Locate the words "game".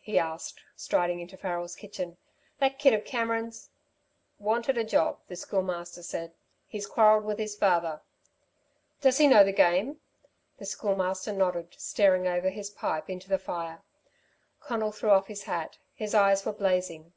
9.52-10.00